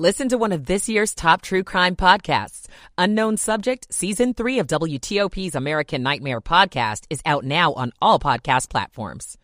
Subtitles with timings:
[0.00, 2.68] Listen to one of this year's top true crime podcasts.
[2.96, 8.70] Unknown Subject, Season 3 of WTOP's American Nightmare podcast is out now on all podcast
[8.70, 9.36] platforms.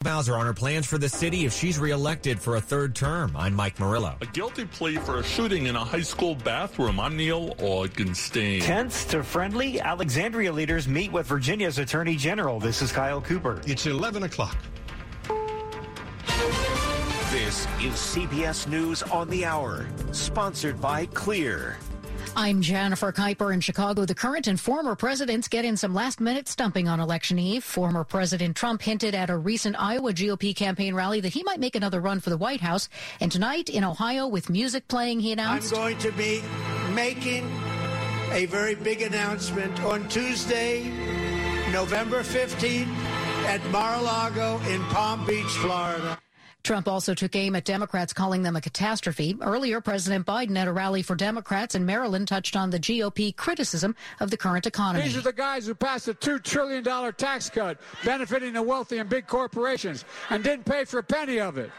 [0.00, 3.34] Bowser on her plans for the city if she's reelected for a third term.
[3.38, 4.18] I'm Mike Murillo.
[4.20, 7.00] A guilty plea for a shooting in a high school bathroom.
[7.00, 8.62] I'm Neil Augenstein.
[8.62, 12.60] Tense to friendly, Alexandria leaders meet with Virginia's Attorney General.
[12.60, 13.62] This is Kyle Cooper.
[13.64, 14.58] It's 11 o'clock.
[17.46, 21.76] This is CBS News on the Hour, sponsored by Clear.
[22.34, 24.04] I'm Jennifer Keiper in Chicago.
[24.04, 27.62] The current and former presidents get in some last minute stumping on election eve.
[27.62, 31.76] Former President Trump hinted at a recent Iowa GOP campaign rally that he might make
[31.76, 32.88] another run for the White House.
[33.20, 36.42] And tonight in Ohio, with music playing, he announced I'm going to be
[36.94, 37.48] making
[38.32, 40.82] a very big announcement on Tuesday,
[41.70, 42.92] November 15th
[43.46, 46.18] at Mar-a-Lago in Palm Beach, Florida.
[46.66, 49.36] Trump also took aim at Democrats, calling them a catastrophe.
[49.40, 53.94] Earlier, President Biden at a rally for Democrats in Maryland touched on the GOP criticism
[54.18, 55.04] of the current economy.
[55.04, 56.82] These are the guys who passed a $2 trillion
[57.14, 61.56] tax cut benefiting the wealthy and big corporations and didn't pay for a penny of
[61.56, 61.70] it.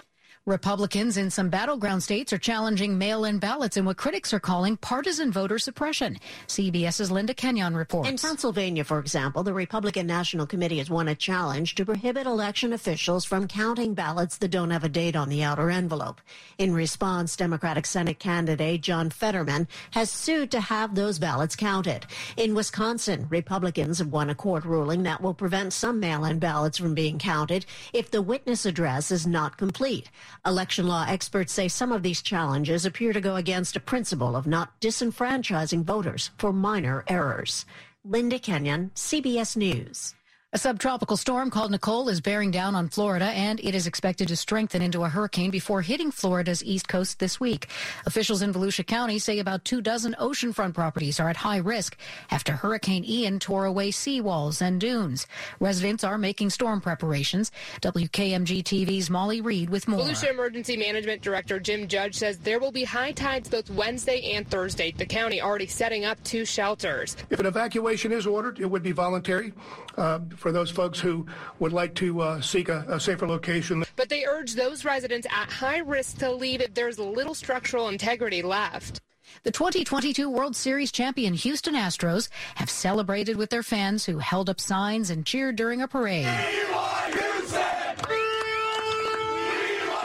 [0.47, 4.77] Republicans in some battleground states are challenging mail in ballots in what critics are calling
[4.77, 6.17] partisan voter suppression.
[6.47, 8.07] CBS's Linda Kenyon reports.
[8.07, 12.71] In Pennsylvania, for example, the Republican National Committee has won a challenge to prohibit election
[12.71, 16.21] officials from counting ballots that don't have a date on the outer envelope.
[16.57, 22.05] In response, Democratic Senate candidate John Fetterman has sued to have those ballots counted.
[22.37, 26.77] In Wisconsin, Republicans have won a court ruling that will prevent some mail in ballots
[26.77, 30.09] from being counted if the witness address is not complete.
[30.47, 34.47] Election law experts say some of these challenges appear to go against a principle of
[34.47, 37.65] not disenfranchising voters for minor errors.
[38.05, 40.15] Linda Kenyon, CBS News.
[40.53, 44.37] A subtropical storm called Nicole is bearing down on Florida, and it is expected to
[44.37, 47.67] strengthen into a hurricane before hitting Florida's east coast this week.
[48.05, 51.97] Officials in Volusia County say about two dozen oceanfront properties are at high risk
[52.31, 55.27] after Hurricane Ian tore away seawalls and dunes.
[55.59, 57.51] Residents are making storm preparations.
[57.81, 59.99] WKMG TV's Molly Reed with more.
[59.99, 64.49] Volusia Emergency Management Director Jim Judge says there will be high tides both Wednesday and
[64.49, 64.91] Thursday.
[64.91, 67.17] The county already setting up two shelters.
[67.29, 69.51] If an evacuation is ordered, it would be voluntary.
[69.97, 71.25] Uh, for those folks who
[71.59, 73.83] would like to uh, seek a, a, safer location.
[73.95, 78.41] But they urge those residents at high risk to leave if there's little structural integrity
[78.41, 79.01] left.
[79.43, 84.59] The 2022 World Series champion Houston Astros have celebrated with their fans who held up
[84.59, 86.27] signs and cheered during a parade.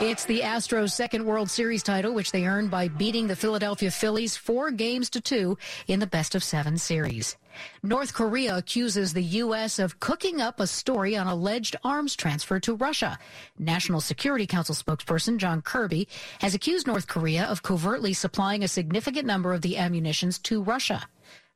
[0.05, 4.35] It's the Astros' second World Series title, which they earned by beating the Philadelphia Phillies
[4.35, 7.37] four games to two in the best of seven series.
[7.83, 9.79] North Korea accuses the U.S.
[9.79, 13.17] of cooking up a story on alleged arms transfer to Russia.
[13.57, 16.09] National Security Council spokesperson John Kirby
[16.41, 21.07] has accused North Korea of covertly supplying a significant number of the ammunitions to Russia.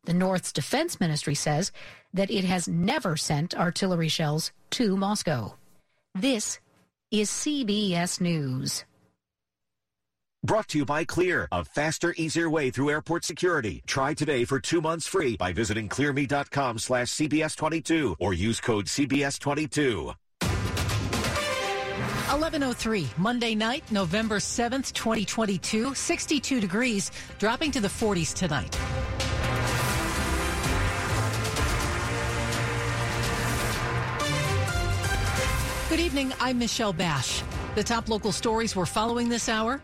[0.06, 1.74] The North's defense ministry says
[2.13, 5.56] that it has never sent artillery shells to Moscow.
[6.16, 6.59] This
[7.12, 8.84] is CBS News.
[10.44, 13.81] Brought to you by Clear, a faster, easier way through airport security.
[13.88, 20.13] Try today for two months free by visiting clearme.com slash CBS22 or use code CBS22.
[22.28, 28.78] 1103, Monday night, November 7th, 2022, 62 degrees, dropping to the 40s tonight.
[35.97, 36.34] Good evening.
[36.40, 37.41] I'm Michelle Basch.
[37.74, 39.81] The top local stories we're following this hour.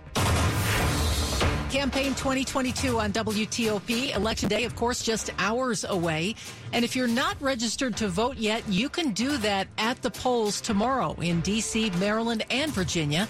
[1.72, 4.16] Campaign 2022 on WTOP.
[4.16, 6.36] Election day, of course, just hours away.
[6.72, 10.62] And if you're not registered to vote yet, you can do that at the polls
[10.62, 13.28] tomorrow in D.C., Maryland, and Virginia.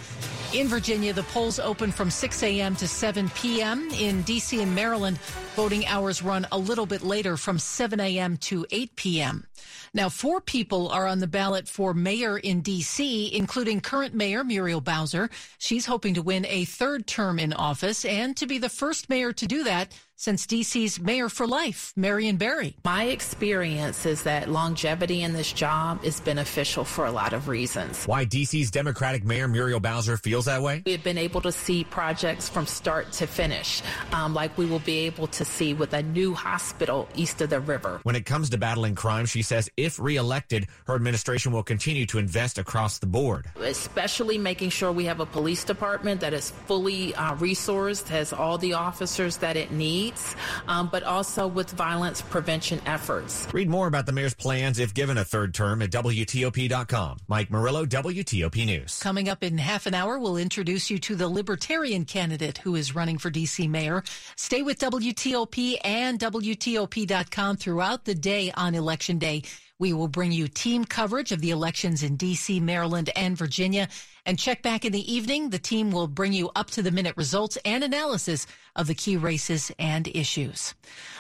[0.54, 2.76] In Virginia, the polls open from 6 a.m.
[2.76, 3.90] to 7 p.m.
[3.90, 4.62] In D.C.
[4.62, 5.18] and Maryland,
[5.56, 8.38] voting hours run a little bit later from 7 a.m.
[8.38, 9.48] to 8 p.m.
[9.96, 14.80] Now, four people are on the ballot for mayor in D.C., including current mayor Muriel
[14.80, 15.32] Bowser.
[15.58, 19.34] She's hoping to win a third term in office and to be the first mayor
[19.34, 19.92] to do that
[20.24, 22.78] since DC's mayor for life, Marion Barry.
[22.86, 28.06] My experience is that longevity in this job is beneficial for a lot of reasons.
[28.06, 30.82] Why DC's Democratic Mayor Muriel Bowser feels that way?
[30.86, 33.82] We have been able to see projects from start to finish,
[34.14, 37.60] um, like we will be able to see with a new hospital east of the
[37.60, 38.00] river.
[38.04, 42.18] When it comes to battling crime, she says if reelected, her administration will continue to
[42.18, 43.48] invest across the board.
[43.58, 48.58] Especially making sure we have a police department that is fully uh, resourced, has all
[48.58, 50.36] the officers that it needs rates,
[50.68, 53.48] um, but also with violence prevention efforts.
[53.54, 57.18] Read more about the mayor's plans if given a third term at WTOP.com.
[57.28, 59.00] Mike Murillo, WTOP News.
[59.00, 62.96] Coming up in half an hour, we'll introduce you to the Libertarian candidate who is
[62.96, 63.68] running for D.C.
[63.68, 64.04] mayor.
[64.36, 69.44] Stay with WTOP and WTOP.com throughout the day on Election Day.
[69.84, 73.90] We will bring you team coverage of the elections in D.C., Maryland, and Virginia.
[74.26, 75.50] And check back in the evening.
[75.50, 78.48] The team will bring you up to the minute results and analysis
[78.78, 80.74] of the key races and issues.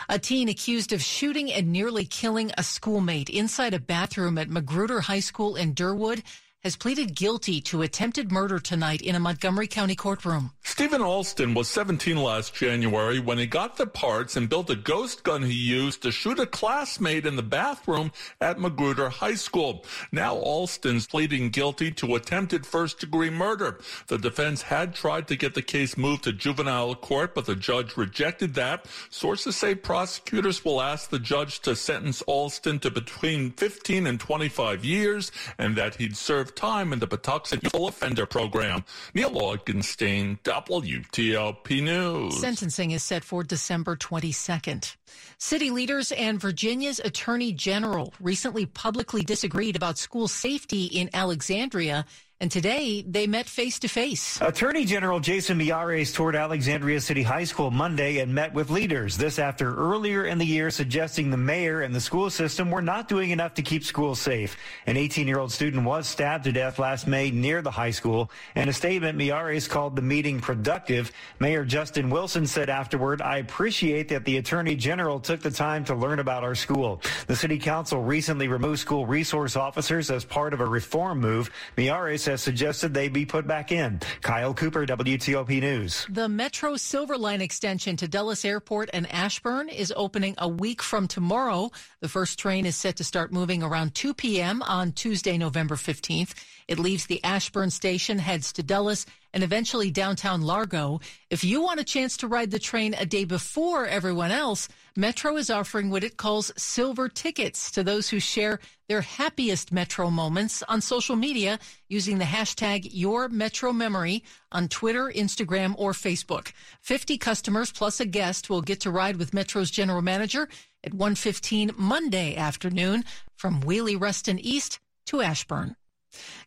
[0.07, 5.01] A teen accused of shooting and nearly killing a schoolmate inside a bathroom at Magruder
[5.01, 6.23] High School in Derwood
[6.63, 10.51] has pleaded guilty to attempted murder tonight in a Montgomery County courtroom.
[10.63, 15.23] Stephen Alston was 17 last January when he got the parts and built a ghost
[15.23, 19.83] gun he used to shoot a classmate in the bathroom at Magruder High School.
[20.13, 23.81] Now Alston's pleading guilty to attempted first degree murder.
[24.07, 27.97] The defense had tried to get the case moved to juvenile court, but the judge
[27.97, 28.85] rejected that.
[29.09, 34.85] Sources say prosecutors will ask the judge to sentence Alston to between 15 and 25
[34.85, 38.83] years and that he'd serve time in the Patuxent Youthful Offender Program.
[39.13, 42.39] Neil Augenstein, WTOP News.
[42.39, 44.95] Sentencing is set for December 22nd.
[45.37, 52.05] City leaders and Virginia's Attorney General recently publicly disagreed about school safety in Alexandria
[52.43, 54.37] and today they met face to face.
[54.41, 59.15] Attorney General Jason Miyares toured Alexandria City High School Monday and met with leaders.
[59.15, 63.07] This after earlier in the year suggesting the mayor and the school system were not
[63.07, 64.57] doing enough to keep schools safe.
[64.87, 68.29] An 18 year old student was stabbed to death last May near the high school.
[68.57, 71.13] In a statement, Miyares called the meeting productive.
[71.39, 75.95] Mayor Justin Wilson said afterward, I appreciate that the Attorney General took the time to
[75.95, 77.01] learn about our school.
[77.27, 81.49] The City Council recently removed school resource officers as part of a reform move.
[81.77, 83.99] Miyares has suggested they be put back in.
[84.21, 86.07] Kyle Cooper, WTOP News.
[86.09, 91.07] The Metro Silver Line extension to Dulles Airport and Ashburn is opening a week from
[91.07, 91.69] tomorrow.
[92.01, 94.63] The first train is set to start moving around 2 p.m.
[94.63, 96.33] on Tuesday, November 15th.
[96.67, 101.01] It leaves the Ashburn station, heads to Dulles, and eventually downtown Largo.
[101.29, 105.37] If you want a chance to ride the train a day before everyone else, Metro
[105.37, 110.61] is offering what it calls silver tickets to those who share their happiest Metro moments
[110.67, 111.57] on social media
[111.89, 116.51] using the hashtag Your Metro Memory on Twitter, Instagram, or Facebook.
[116.81, 120.47] 50 customers plus a guest will get to ride with Metro's general manager
[120.83, 123.03] at 1:15 Monday afternoon
[123.35, 125.75] from Wiehle-Reston East to Ashburn.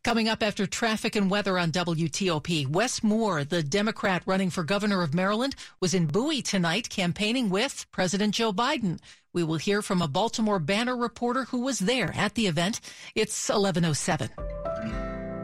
[0.05, 5.03] Coming up after traffic and weather on WTOP, Wes Moore, the Democrat running for governor
[5.03, 8.99] of Maryland, was in Bowie tonight campaigning with President Joe Biden.
[9.33, 12.81] We will hear from a Baltimore Banner reporter who was there at the event.
[13.15, 14.31] It's 1107.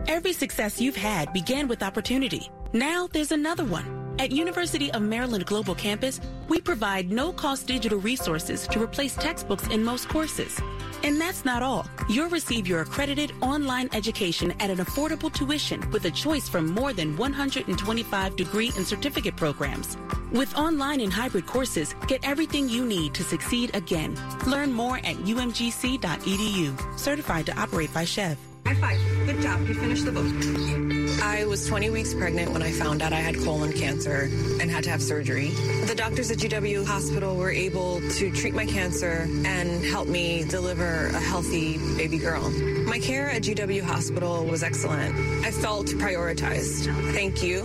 [0.09, 2.51] Every success you've had began with opportunity.
[2.73, 4.17] Now there's another one.
[4.19, 9.83] At University of Maryland Global Campus, we provide no-cost digital resources to replace textbooks in
[9.83, 10.61] most courses.
[11.05, 11.87] And that's not all.
[12.09, 16.93] You'll receive your accredited online education at an affordable tuition with a choice from more
[16.93, 19.97] than 125 degree and certificate programs.
[20.31, 24.19] With online and hybrid courses, get everything you need to succeed again.
[24.47, 26.99] Learn more at umgc.edu.
[26.99, 28.52] Certified to operate by SCHEV.
[28.67, 29.27] High five.
[29.27, 29.67] Good job.
[29.67, 31.23] You finished the book.
[31.23, 34.29] I was 20 weeks pregnant when I found out I had colon cancer
[34.61, 35.51] and had to have surgery.
[35.87, 41.07] The doctors at GW Hospital were able to treat my cancer and help me deliver
[41.09, 42.51] a healthy baby girl.
[42.87, 45.15] My care at GW Hospital was excellent.
[45.45, 46.87] I felt prioritized.
[47.15, 47.63] Thank you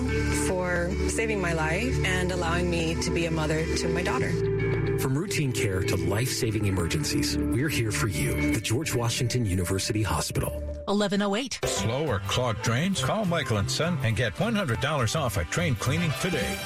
[0.47, 4.56] for saving my life and allowing me to be a mother to my daughter.
[4.99, 8.53] From routine care to life saving emergencies, we're here for you.
[8.53, 10.51] The George Washington University Hospital.
[10.85, 11.59] 1108.
[11.65, 13.03] Slow or clogged drains?
[13.03, 16.57] Call Michael and Son and get $100 off a train cleaning today.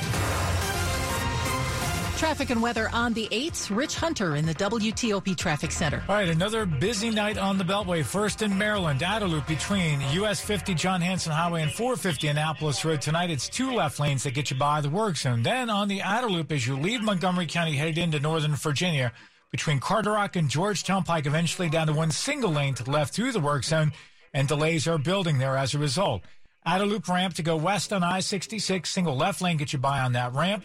[2.21, 3.75] Traffic and weather on the 8th.
[3.75, 6.03] Rich Hunter in the WTOP Traffic Center.
[6.07, 8.05] All right, another busy night on the Beltway.
[8.05, 13.01] First in Maryland, Loop between US 50 John Hanson Highway and 450 Annapolis Road.
[13.01, 15.41] Tonight, it's two left lanes that get you by the work zone.
[15.41, 19.13] Then on the Loop, as you leave Montgomery County headed into Northern Virginia,
[19.49, 23.31] between Carderock and Georgetown Pike, eventually down to one single lane to the left through
[23.31, 23.93] the work zone,
[24.31, 26.21] and delays are building there as a result.
[26.67, 30.35] Loop ramp to go west on I-66, single left lane get you by on that
[30.35, 30.63] ramp.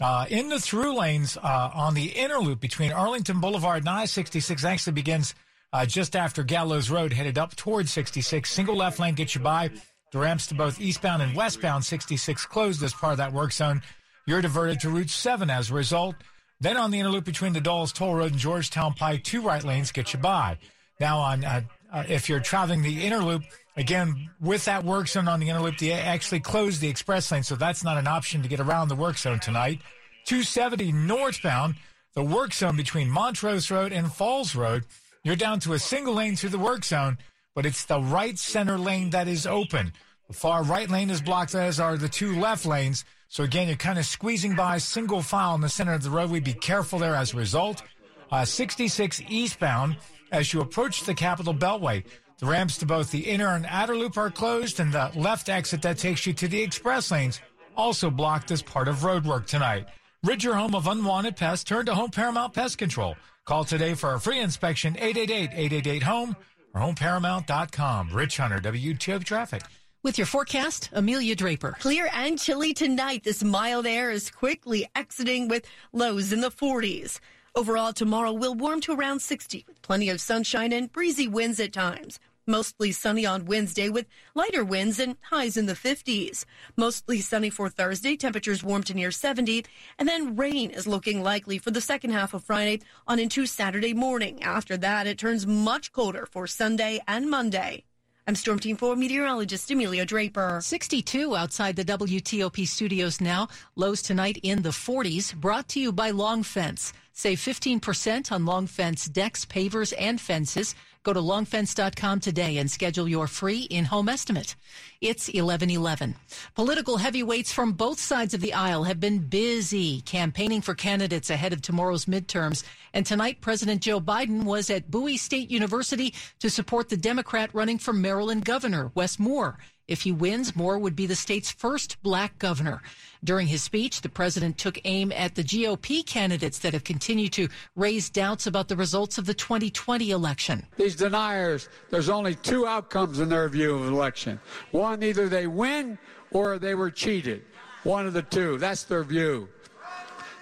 [0.00, 4.64] Uh, in the through lanes uh, on the inner loop between Arlington Boulevard and I-66
[4.64, 5.34] actually begins
[5.72, 8.50] uh, just after Gallows Road, headed up towards 66.
[8.50, 9.70] Single left lane gets you by.
[10.12, 13.82] The ramps to both eastbound and westbound 66 closed as part of that work zone.
[14.26, 16.16] You're diverted to Route 7 as a result.
[16.60, 19.62] Then on the inner loop between the Dulles Toll Road and Georgetown Pike, two right
[19.62, 20.58] lanes get you by.
[20.98, 21.44] Now on
[21.92, 23.42] uh, if you're traveling the inner loop,
[23.76, 27.42] again, with that work zone on the inner loop, they actually closed the express lane,
[27.42, 29.80] so that's not an option to get around the work zone tonight.
[30.26, 31.74] 270 northbound,
[32.14, 34.84] the work zone between Montrose Road and Falls Road.
[35.22, 37.18] You're down to a single lane through the work zone,
[37.54, 39.92] but it's the right center lane that is open.
[40.28, 43.04] The far right lane is blocked, as are the two left lanes.
[43.28, 46.40] So again, you're kind of squeezing by single file in the center of the roadway.
[46.40, 47.82] Be careful there as a result.
[48.30, 49.96] Uh, 66 eastbound
[50.32, 52.04] as you approach the Capitol Beltway.
[52.38, 55.82] The ramps to both the inner and outer loop are closed, and the left exit
[55.82, 57.40] that takes you to the express lanes
[57.76, 59.88] also blocked as part of roadwork tonight.
[60.22, 61.64] Rid your home of unwanted pests.
[61.64, 63.16] Turn to Home Paramount Pest Control.
[63.46, 66.36] Call today for a free inspection, 888-888-HOME
[66.74, 68.10] or homeparamount.com.
[68.12, 69.62] Rich Hunter, WTO Traffic.
[70.02, 71.76] With your forecast, Amelia Draper.
[71.78, 73.24] Clear and chilly tonight.
[73.24, 77.18] This mild air is quickly exiting with lows in the 40s.
[77.56, 81.72] Overall, tomorrow will warm to around 60 with plenty of sunshine and breezy winds at
[81.72, 82.20] times.
[82.46, 86.44] Mostly sunny on Wednesday with lighter winds and highs in the 50s.
[86.76, 89.64] Mostly sunny for Thursday, temperatures warm to near 70.
[89.98, 93.94] And then rain is looking likely for the second half of Friday on into Saturday
[93.94, 94.42] morning.
[94.44, 97.82] After that, it turns much colder for Sunday and Monday.
[98.26, 100.60] I'm Storm Team 4 meteorologist Amelia Draper.
[100.62, 103.48] 62 outside the WTOP studios now.
[103.74, 105.34] Lows tonight in the 40s.
[105.34, 106.92] Brought to you by Long Fence.
[107.20, 110.74] Save 15% on Long Fence decks, pavers, and fences.
[111.02, 114.56] Go to longfence.com today and schedule your free in-home estimate.
[115.00, 116.14] It's 1111.
[116.54, 121.54] Political heavyweights from both sides of the aisle have been busy campaigning for candidates ahead
[121.54, 122.64] of tomorrow's midterms.
[122.92, 127.78] And tonight, President Joe Biden was at Bowie State University to support the Democrat running
[127.78, 129.56] for Maryland governor, Wes Moore.
[129.90, 132.80] If he wins, Moore would be the state's first black governor.
[133.24, 137.48] During his speech, the president took aim at the GOP candidates that have continued to
[137.74, 140.64] raise doubts about the results of the 2020 election.
[140.76, 144.38] These deniers, there's only two outcomes in their view of election.
[144.70, 145.98] One, either they win
[146.30, 147.42] or they were cheated.
[147.82, 148.58] One of the two.
[148.58, 149.48] That's their view.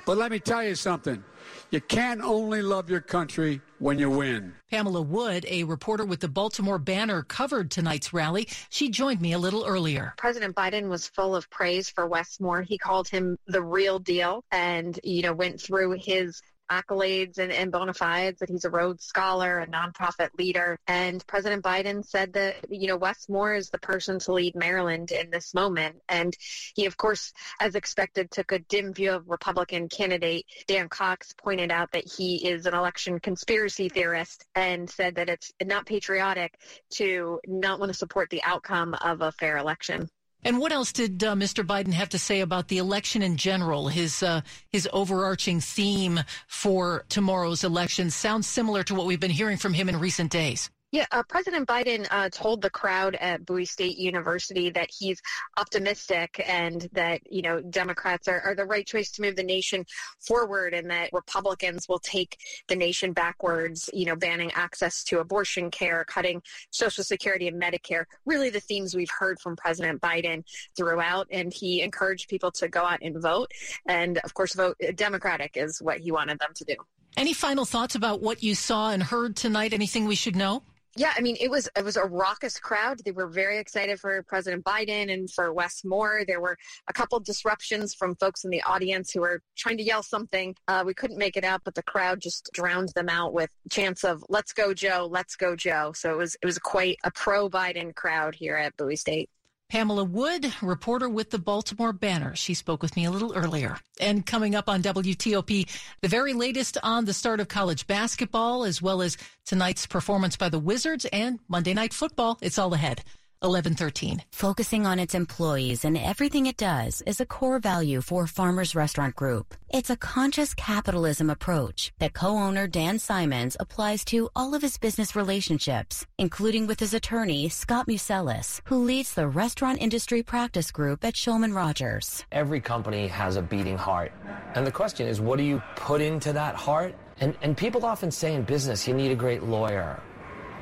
[0.06, 1.22] But let me tell you something.
[1.70, 4.54] You can't only love your country when you win.
[4.70, 8.48] Pamela Wood, a reporter with the Baltimore Banner, covered tonight's rally.
[8.70, 10.14] She joined me a little earlier.
[10.16, 12.62] President Biden was full of praise for Wes Moore.
[12.62, 16.40] He called him the real deal and, you know, went through his
[16.70, 20.78] accolades and, and bona fides that he's a Rhodes Scholar, a nonprofit leader.
[20.86, 25.10] And President Biden said that, you know, Wes Moore is the person to lead Maryland
[25.10, 25.96] in this moment.
[26.08, 26.36] And
[26.74, 31.70] he, of course, as expected, took a dim view of Republican candidate Dan Cox, pointed
[31.70, 36.58] out that he is an election conspiracy theorist and said that it's not patriotic
[36.90, 40.08] to not want to support the outcome of a fair election.
[40.44, 41.64] And what else did uh, Mr.
[41.66, 43.88] Biden have to say about the election in general?
[43.88, 49.56] His uh, his overarching theme for tomorrow's election sounds similar to what we've been hearing
[49.56, 50.70] from him in recent days.
[50.90, 55.20] Yeah, uh, President Biden uh, told the crowd at Bowie State University that he's
[55.58, 59.84] optimistic and that, you know, Democrats are, are the right choice to move the nation
[60.26, 65.70] forward and that Republicans will take the nation backwards, you know, banning access to abortion
[65.70, 66.40] care, cutting
[66.70, 70.42] Social Security and Medicare, really the themes we've heard from President Biden
[70.74, 71.26] throughout.
[71.30, 73.50] And he encouraged people to go out and vote.
[73.86, 76.76] And of course, vote Democratic is what he wanted them to do.
[77.18, 79.74] Any final thoughts about what you saw and heard tonight?
[79.74, 80.62] Anything we should know?
[80.98, 82.98] Yeah, I mean, it was it was a raucous crowd.
[83.04, 86.24] They were very excited for President Biden and for Wes Moore.
[86.26, 86.56] There were
[86.88, 90.56] a couple disruptions from folks in the audience who were trying to yell something.
[90.66, 94.02] Uh, we couldn't make it out, but the crowd just drowned them out with chants
[94.02, 95.08] of "Let's go, Joe!
[95.08, 98.76] Let's go, Joe!" So it was it was quite a pro Biden crowd here at
[98.76, 99.30] Bowie State.
[99.68, 102.34] Pamela Wood, reporter with the Baltimore Banner.
[102.34, 103.76] She spoke with me a little earlier.
[104.00, 105.68] And coming up on WTOP,
[106.00, 110.48] the very latest on the start of college basketball, as well as tonight's performance by
[110.48, 112.38] the Wizards and Monday Night Football.
[112.40, 113.04] It's all ahead.
[113.40, 114.22] 1113.
[114.32, 119.14] Focusing on its employees and everything it does is a core value for Farmers Restaurant
[119.14, 119.54] Group.
[119.70, 125.14] It's a conscious capitalism approach that co-owner Dan Simons applies to all of his business
[125.14, 131.14] relationships, including with his attorney, Scott Museles, who leads the restaurant industry practice group at
[131.14, 132.24] Shulman Rogers.
[132.32, 134.10] Every company has a beating heart.
[134.54, 136.94] And the question is, what do you put into that heart?
[137.20, 140.00] And, and people often say in business, you need a great lawyer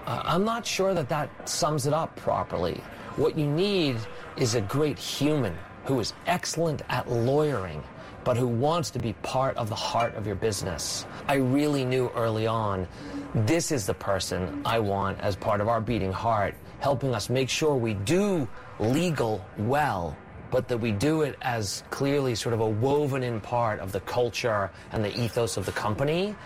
[0.06, 2.80] uh, I'm not sure that that sums it up properly.
[3.16, 3.96] What you need
[4.36, 7.82] is a great human who is excellent at lawyering,
[8.24, 11.06] but who wants to be part of the heart of your business.
[11.28, 12.86] I really knew early on
[13.34, 17.48] this is the person I want as part of our beating heart, helping us make
[17.48, 18.48] sure we do
[18.78, 20.16] legal well
[20.50, 24.00] but that we do it as clearly sort of a woven in part of the
[24.00, 26.36] culture and the ethos of the company.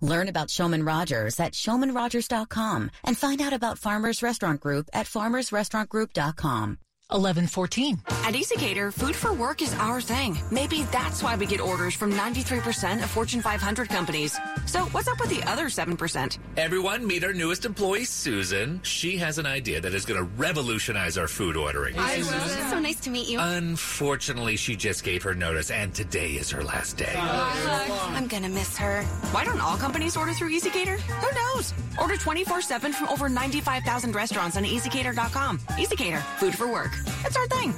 [0.00, 6.78] Learn about Shulman Rogers at shulmanrogers.com and find out about Farmers Restaurant Group at farmersrestaurantgroup.com.
[7.14, 8.00] 1114.
[8.24, 10.36] At ezCater, food for work is our thing.
[10.50, 14.36] Maybe that's why we get orders from 93% of Fortune 500 companies.
[14.66, 16.38] So what's up with the other 7%?
[16.56, 18.80] Everyone, meet our newest employee, Susan.
[18.82, 21.94] She has an idea that is going to revolutionize our food ordering.
[21.94, 22.70] Hi, Susan.
[22.70, 23.38] So nice to meet you.
[23.40, 27.14] Unfortunately, she just gave her notice, and today is her last day.
[27.16, 29.02] I'm gonna miss her.
[29.32, 30.98] Why don't all companies order through ezCater?
[30.98, 31.74] Who knows?
[32.00, 35.58] Order 24-7 from over 95,000 restaurants on ezCater.com.
[35.58, 36.92] ezCater, food for work.
[37.24, 37.74] It's our thing.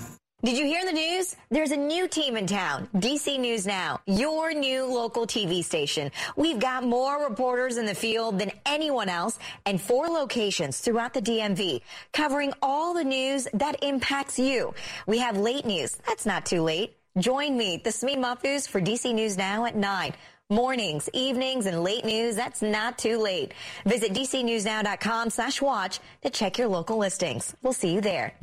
[0.47, 1.35] Did you hear the news?
[1.51, 2.89] There's a new team in town.
[2.95, 6.13] DC News Now, your new local TV station.
[6.37, 11.23] We've got more reporters in the field than anyone else and four locations throughout the
[11.23, 11.81] DMV
[12.13, 14.75] covering all the news that impacts you.
[15.07, 15.97] We have late news.
[16.07, 16.97] That's not too late.
[17.19, 20.13] Join me, the Smee Mafus for DC News Now at 9.
[20.49, 23.53] Mornings, evenings, and late news, that's not too late.
[23.85, 27.57] Visit dcnewsnow.com slash watch to check your local listings.
[27.63, 28.35] We'll see you there.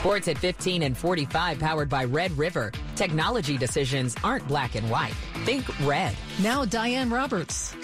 [0.00, 2.72] Sports at 15 and 45 powered by Red River.
[2.96, 5.12] Technology decisions aren't black and white.
[5.44, 6.16] Think red.
[6.42, 7.76] Now Diane Roberts.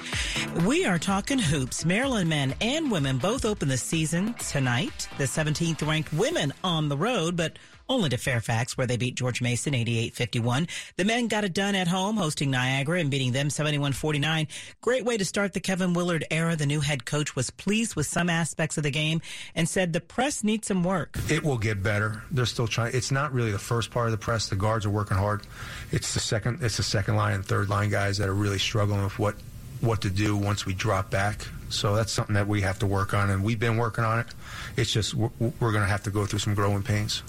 [0.65, 1.85] We are talking hoops.
[1.85, 5.11] Maryland men and women both open the season tonight.
[5.19, 9.41] The 17th ranked women on the road, but only to Fairfax, where they beat George
[9.41, 10.69] Mason 88-51.
[10.97, 14.49] The men got it done at home, hosting Niagara and beating them 71-49.
[14.81, 16.57] Great way to start the Kevin Willard era.
[16.57, 19.21] The new head coach was pleased with some aspects of the game
[19.55, 21.19] and said the press needs some work.
[21.29, 22.23] It will get better.
[22.31, 22.95] They're still trying.
[22.95, 24.49] It's not really the first part of the press.
[24.49, 25.43] The guards are working hard.
[25.93, 26.63] It's the second.
[26.63, 29.37] It's the second line and third line guys that are really struggling with what
[29.81, 31.47] what to do once we drop back.
[31.69, 34.27] So that's something that we have to work on, and we've been working on it.
[34.77, 37.23] It's just we're, we're going to have to go through some growing pains.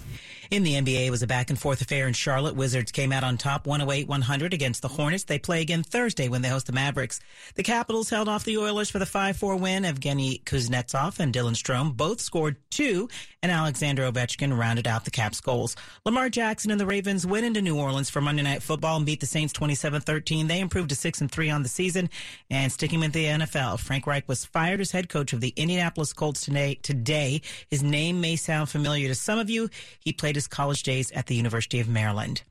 [0.49, 2.55] In the NBA, it was a back and forth affair in Charlotte.
[2.55, 5.25] Wizards came out on top 108-100 against the Hornets.
[5.25, 7.19] They play again Thursday when they host the Mavericks.
[7.55, 9.83] The Capitals held off the Oilers for the 5-4 win.
[9.83, 13.09] Evgeny Kuznetsov and Dylan Strome both scored two,
[13.43, 15.75] and Alexander Ovechkin rounded out the Caps goals.
[16.05, 19.19] Lamar Jackson and the Ravens went into New Orleans for Monday Night Football and beat
[19.19, 20.47] the Saints 27-13.
[20.47, 22.09] They improved to 6 and 3 on the season.
[22.49, 26.13] And sticking with the NFL, Frank Reich was fired as head coach of the Indianapolis
[26.13, 26.79] Colts today.
[26.81, 29.69] Today, his name may sound familiar to some of you.
[29.99, 32.43] He played his college days at the University of Maryland.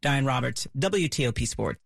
[0.00, 1.78] Diane Roberts, WTOP Sport.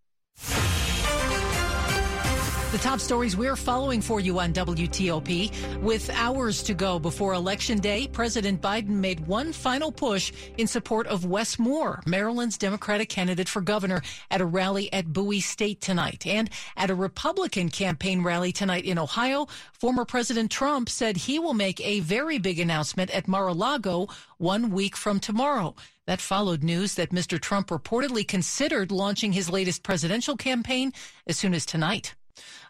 [2.71, 5.81] The top stories we're following for you on WTOP.
[5.81, 11.07] With hours to go before Election Day, President Biden made one final push in support
[11.07, 16.27] of Wes Moore, Maryland's Democratic candidate for governor, at a rally at Bowie State tonight.
[16.27, 21.55] And at a Republican campaign rally tonight in Ohio, former President Trump said he will
[21.55, 25.73] make a very big announcement at Mar-a-Lago one week from tomorrow.
[26.05, 27.41] That followed news that Mr.
[27.41, 30.93] Trump reportedly considered launching his latest presidential campaign
[31.25, 32.13] as soon as tonight.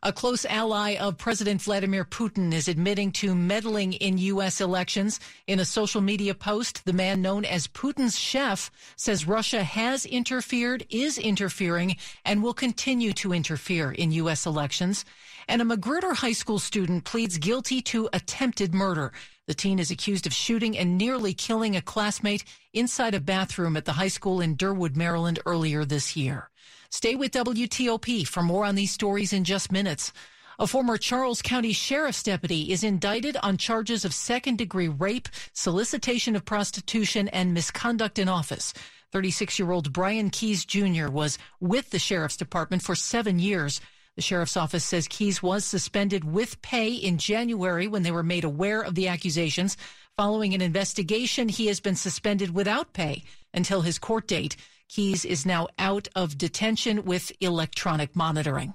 [0.01, 4.61] A close ally of President Vladimir Putin is admitting to meddling in U.S.
[4.61, 5.19] elections.
[5.45, 10.85] In a social media post, the man known as Putin's chef says Russia has interfered,
[10.89, 14.45] is interfering, and will continue to interfere in U.S.
[14.45, 15.03] elections.
[15.49, 19.11] And a Magruder High School student pleads guilty to attempted murder.
[19.47, 23.85] The teen is accused of shooting and nearly killing a classmate inside a bathroom at
[23.85, 26.49] the high school in Derwood, Maryland earlier this year.
[26.91, 30.11] Stay with WTOP for more on these stories in just minutes.
[30.57, 36.35] A former Charles County Sheriff's deputy is indicted on charges of second degree rape, solicitation
[36.35, 38.73] of prostitution, and misconduct in office.
[39.11, 41.09] 36 year old Brian Keys Jr.
[41.09, 43.79] was with the Sheriff's Department for seven years.
[44.15, 48.43] The Sheriff's Office says Keys was suspended with pay in January when they were made
[48.43, 49.77] aware of the accusations.
[50.17, 53.23] Following an investigation, he has been suspended without pay
[53.53, 54.57] until his court date.
[54.89, 58.73] Keys is now out of detention with electronic monitoring.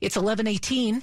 [0.00, 1.00] It's 1118.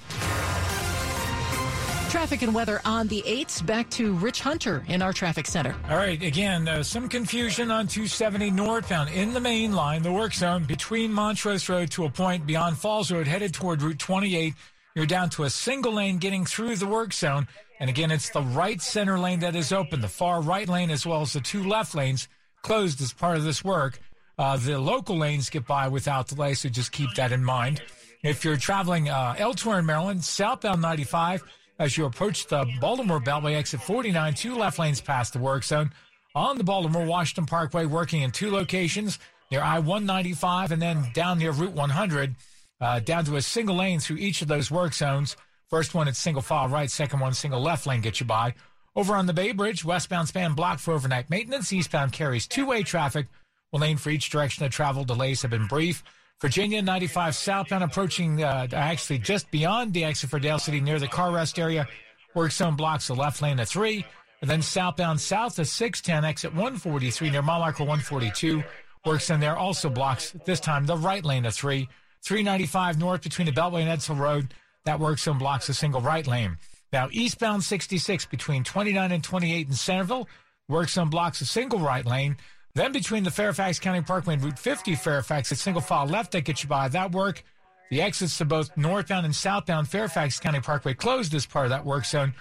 [2.10, 3.64] Traffic and weather on the 8s.
[3.64, 5.74] Back to Rich Hunter in our traffic center.
[5.88, 6.22] All right.
[6.22, 11.10] Again, uh, some confusion on 270 northbound in the main line, the work zone between
[11.10, 14.52] Montrose Road to a point beyond Falls Road, headed toward Route 28.
[14.94, 17.48] You're down to a single lane getting through the work zone.
[17.80, 20.02] And again, it's the right center lane that is open.
[20.02, 22.28] The far right lane, as well as the two left lanes,
[22.60, 23.98] closed as part of this work.
[24.38, 27.82] Uh, the local lanes get by without delay, so just keep that in mind.
[28.22, 31.42] If you're traveling uh, elsewhere in Maryland, southbound 95,
[31.78, 35.92] as you approach the Baltimore Beltway exit 49, two left lanes past the work zone.
[36.34, 39.18] On the Baltimore Washington Parkway, working in two locations
[39.50, 42.34] near I 195 and then down near Route 100,
[42.80, 45.36] uh, down to a single lane through each of those work zones.
[45.68, 46.90] First one, it's single file right.
[46.90, 48.54] Second one, single left lane get you by.
[48.94, 51.72] Over on the Bay Bridge, westbound span blocked for overnight maintenance.
[51.72, 53.26] Eastbound carries two way traffic.
[53.72, 55.02] One lane for each direction of travel.
[55.02, 56.04] Delays have been brief.
[56.42, 61.08] Virginia 95 southbound approaching uh, actually just beyond the exit for Dale City near the
[61.08, 61.88] car rest area.
[62.34, 64.04] Work zone blocks the left lane at three.
[64.42, 68.62] And then southbound south of 610, exit 143 near mile marker 142.
[69.06, 71.88] Works in there also blocks, this time, the right lane of 3.
[72.22, 74.52] 395 north between the Beltway and Edsall Road.
[74.84, 76.58] That works and blocks a single right lane.
[76.92, 80.28] Now, eastbound 66 between 29 and 28 in Centreville
[80.68, 82.36] works on blocks a single right lane.
[82.74, 86.42] Then between the Fairfax County Parkway and Route 50 Fairfax, a single file left that
[86.42, 87.44] gets you by that work.
[87.90, 91.84] The exits to both northbound and southbound Fairfax County Parkway closed as part of that
[91.84, 92.32] work zone.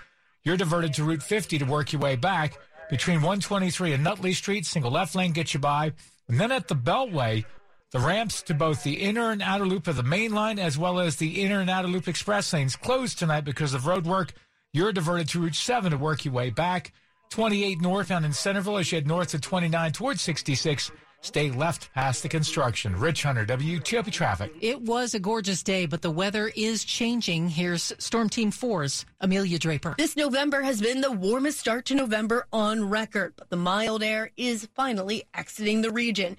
[0.44, 2.58] You're diverted to Route 50 to work your way back.
[2.90, 5.92] Between 123 and Nutley Street, single left lane gets you by.
[6.30, 7.44] And then at the Beltway,
[7.92, 11.00] the ramps to both the inner and outer loop of the main line, as well
[11.02, 14.32] as the inner and outer loop express lanes, closed tonight because of road work.
[14.72, 16.94] You're diverted to Route 7 to work your way back.
[17.32, 20.92] 28 northbound in Centreville as you head north to 29 towards 66.
[21.22, 22.94] Stay left past the construction.
[22.94, 24.52] Rich Hunter, WTOP Traffic.
[24.60, 27.48] It was a gorgeous day, but the weather is changing.
[27.48, 29.96] Here's Storm Team 4's Amelia Draper.
[29.98, 34.32] This November has been the warmest start to November on record, but the mild air
[34.36, 36.36] is finally exiting the region.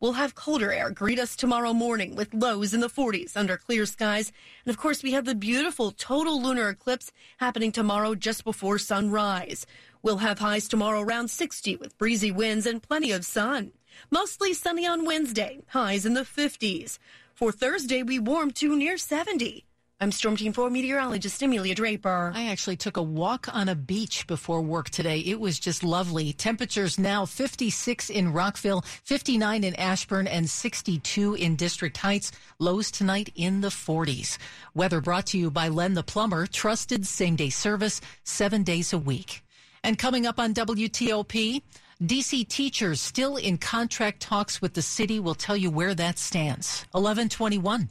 [0.00, 3.86] We'll have colder air greet us tomorrow morning with lows in the 40s under clear
[3.86, 4.30] skies.
[4.66, 9.64] And of course, we have the beautiful total lunar eclipse happening tomorrow just before sunrise.
[10.04, 13.72] We'll have highs tomorrow around 60 with breezy winds and plenty of sun.
[14.10, 16.98] Mostly sunny on Wednesday, highs in the 50s.
[17.32, 19.64] For Thursday, we warm to near 70.
[20.02, 22.32] I'm Storm Team 4 meteorologist Amelia Draper.
[22.34, 25.20] I actually took a walk on a beach before work today.
[25.20, 26.34] It was just lovely.
[26.34, 32.30] Temperatures now 56 in Rockville, 59 in Ashburn, and 62 in District Heights.
[32.58, 34.36] Lows tonight in the 40s.
[34.74, 38.98] Weather brought to you by Len the Plumber, trusted same day service, seven days a
[38.98, 39.43] week.
[39.84, 41.62] And coming up on WTOP,
[42.02, 46.86] DC teachers still in contract talks with the city will tell you where that stands.
[46.92, 47.90] 1121.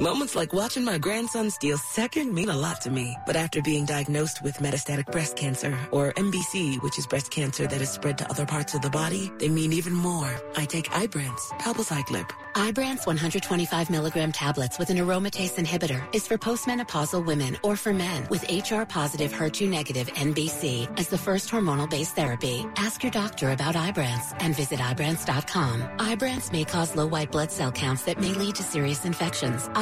[0.00, 3.16] Moments like watching my grandson steal second mean a lot to me.
[3.24, 7.80] But after being diagnosed with metastatic breast cancer, or MBC, which is breast cancer that
[7.80, 10.30] is spread to other parts of the body, they mean even more.
[10.54, 12.28] I take Ibrance, palbociclib.
[12.54, 18.26] Ibrance 125 milligram tablets with an aromatase inhibitor is for postmenopausal women or for men
[18.28, 22.66] with HR positive HER2 negative MBC as the first hormonal based therapy.
[22.76, 25.82] Ask your doctor about Ibrance and visit Ibrance.com.
[25.98, 29.68] Ibrance may cause low white blood cell counts that may lead to serious infections.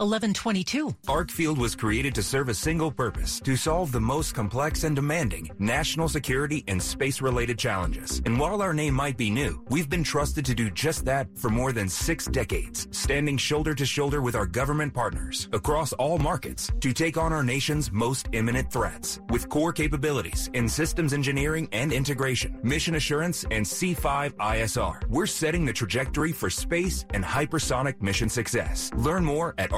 [0.00, 0.88] 1122.
[1.06, 5.50] ArcField was created to serve a single purpose to solve the most complex and demanding
[5.58, 8.22] national security and space related challenges.
[8.24, 11.50] And while our name might be new, we've been trusted to do just that for
[11.50, 16.72] more than six decades, standing shoulder to shoulder with our government partners across all markets
[16.80, 19.20] to take on our nation's most imminent threats.
[19.28, 25.66] With core capabilities in systems engineering and integration, mission assurance, and C5 ISR, we're setting
[25.66, 28.90] the trajectory for space and hypersonic mission success.
[28.94, 29.70] Learn more at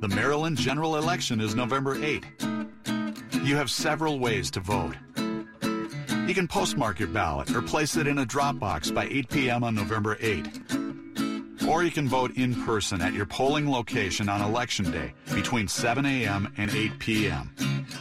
[0.00, 2.24] the Maryland general election is November 8.
[3.42, 4.94] You have several ways to vote.
[6.28, 9.64] You can postmark your ballot or place it in a drop box by 8 p.m.
[9.64, 10.46] on November 8.
[11.68, 16.06] Or you can vote in person at your polling location on Election Day between 7
[16.06, 16.52] a.m.
[16.56, 17.54] and 8 p.m.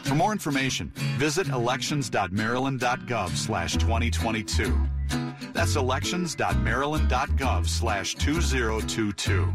[0.03, 4.87] For more information, visit elections.maryland.gov slash 2022.
[5.53, 9.53] That's elections.maryland.gov slash 2022.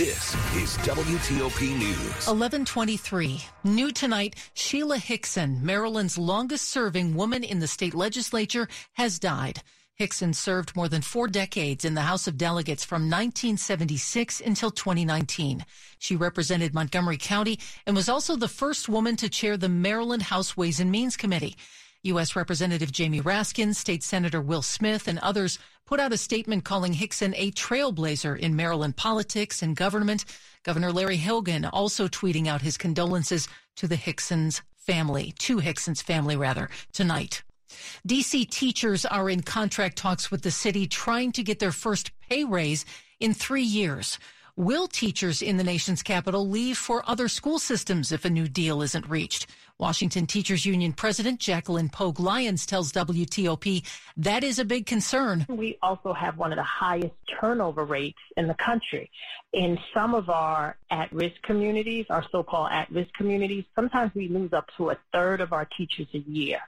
[0.00, 2.26] This is WTOP News.
[2.26, 3.44] 1123.
[3.64, 9.62] New tonight, Sheila Hixson, Maryland's longest serving woman in the state legislature, has died.
[10.00, 15.66] Hixson served more than four decades in the House of Delegates from 1976 until 2019.
[15.98, 20.56] She represented Montgomery County and was also the first woman to chair the Maryland House
[20.56, 21.56] Ways and Means Committee.
[22.02, 22.34] U.S.
[22.34, 27.34] Representative Jamie Raskin, State Senator Will Smith, and others put out a statement calling Hixson
[27.36, 30.24] a trailblazer in Maryland politics and government.
[30.62, 36.36] Governor Larry Hogan also tweeting out his condolences to the Hixson's family, to Hixson's family
[36.36, 37.42] rather, tonight.
[38.06, 42.44] DC teachers are in contract talks with the city trying to get their first pay
[42.44, 42.84] raise
[43.20, 44.18] in three years.
[44.56, 48.82] Will teachers in the nation's capital leave for other school systems if a new deal
[48.82, 49.46] isn't reached?
[49.78, 53.82] Washington Teachers Union President Jacqueline Pogue Lyons tells WTOP
[54.16, 55.46] that is a big concern.
[55.48, 59.10] We also have one of the highest turnover rates in the country.
[59.52, 64.28] In some of our at risk communities, our so called at risk communities, sometimes we
[64.28, 66.60] lose up to a third of our teachers a year.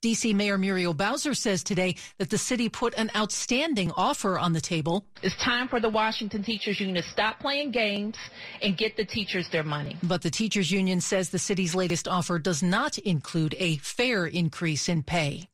[0.00, 4.60] DC Mayor Muriel Bowser says today that the city put an outstanding offer on the
[4.60, 5.04] table.
[5.24, 8.14] It's time for the Washington Teachers Union to stop playing games
[8.62, 9.96] and get the teachers their money.
[10.04, 14.88] But the Teachers Union says the city's latest offer does not include a fair increase
[14.88, 15.48] in pay.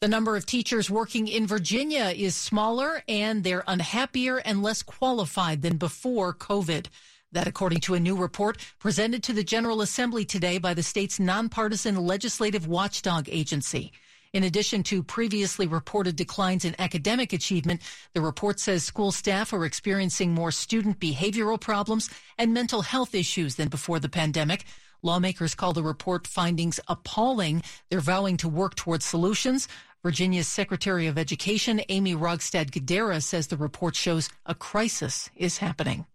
[0.00, 5.60] The number of teachers working in Virginia is smaller and they're unhappier and less qualified
[5.60, 6.86] than before COVID.
[7.34, 11.18] That, according to a new report presented to the General Assembly today by the state's
[11.18, 13.90] nonpartisan legislative watchdog agency.
[14.32, 17.80] In addition to previously reported declines in academic achievement,
[18.12, 23.56] the report says school staff are experiencing more student behavioral problems and mental health issues
[23.56, 24.64] than before the pandemic.
[25.02, 27.64] Lawmakers call the report findings appalling.
[27.90, 29.66] They're vowing to work towards solutions.
[30.04, 36.06] Virginia's Secretary of Education, Aimee Rogstad Guidera, says the report shows a crisis is happening.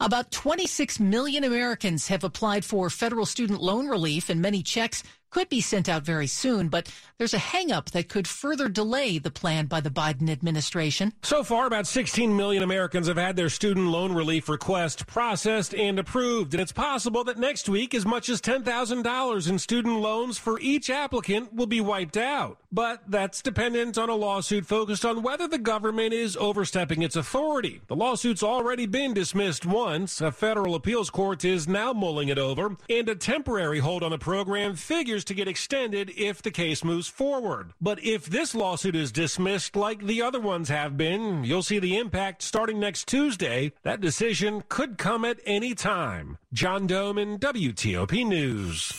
[0.00, 5.48] About 26 million Americans have applied for federal student loan relief, and many checks could
[5.48, 9.66] be sent out very soon, but there's a hangup that could further delay the plan
[9.66, 11.12] by the Biden administration.
[11.22, 15.98] So far, about 16 million Americans have had their student loan relief request processed and
[15.98, 20.58] approved, and it's possible that next week as much as $10,000 in student loans for
[20.60, 22.58] each applicant will be wiped out.
[22.70, 27.80] But that's dependent on a lawsuit focused on whether the government is overstepping its authority.
[27.86, 30.20] The lawsuit's already been dismissed once.
[30.20, 34.18] A federal appeals court is now mulling it over, and a temporary hold on the
[34.18, 37.72] program figures to get extended if the case moves forward.
[37.80, 41.96] But if this lawsuit is dismissed like the other ones have been, you'll see the
[41.96, 43.72] impact starting next Tuesday.
[43.82, 46.38] That decision could come at any time.
[46.52, 48.92] John Domen WTOP News.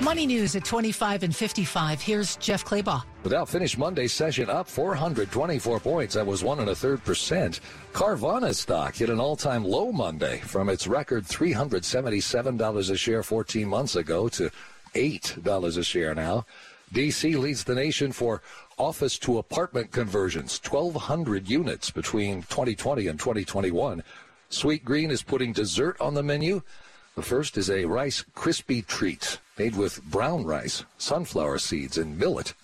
[0.00, 2.00] Money news at 25 and 55.
[2.00, 3.02] Here's Jeff Clabaugh.
[3.24, 6.14] The Dow finished Monday's session up 424 points.
[6.14, 7.60] That was one and a third percent.
[7.92, 13.96] Carvana stock hit an all-time low Monday from its record $377 a share 14 months
[13.96, 14.50] ago to
[14.98, 16.44] $8 a share now.
[16.92, 18.42] DC leads the nation for
[18.78, 24.02] office to apartment conversions, 1,200 units between 2020 and 2021.
[24.50, 26.62] Sweetgreen is putting dessert on the menu.
[27.16, 32.54] The first is a Rice Krispie treat made with brown rice, sunflower seeds, and millet.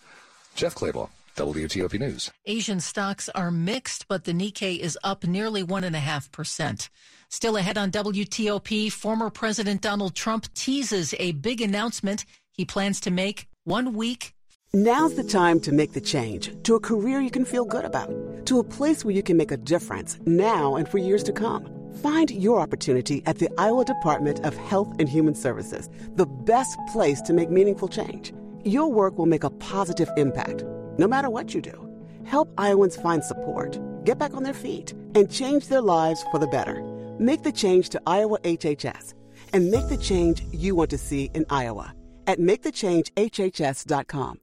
[0.54, 2.30] Jeff Clabaugh, WTOP News.
[2.46, 6.88] Asian stocks are mixed, but the Nikkei is up nearly 1.5%.
[7.28, 13.10] Still ahead on WTOP, former President Donald Trump teases a big announcement he plans to
[13.10, 14.32] make one week.
[14.72, 18.10] Now's the time to make the change to a career you can feel good about,
[18.46, 21.70] to a place where you can make a difference now and for years to come.
[22.02, 27.20] Find your opportunity at the Iowa Department of Health and Human Services, the best place
[27.22, 28.32] to make meaningful change.
[28.64, 30.64] Your work will make a positive impact,
[30.98, 31.90] no matter what you do.
[32.24, 36.46] Help Iowans find support, get back on their feet, and change their lives for the
[36.46, 36.82] better.
[37.18, 39.14] Make the change to Iowa HHS
[39.52, 41.94] and make the change you want to see in Iowa
[42.26, 44.40] at makethechangehhs.com.